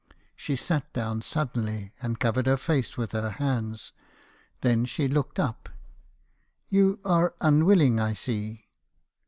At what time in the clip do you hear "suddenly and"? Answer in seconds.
1.21-2.19